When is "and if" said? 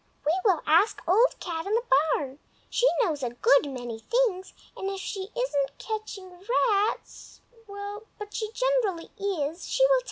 4.75-4.99